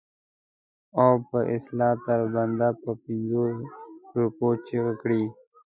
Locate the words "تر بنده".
2.05-2.69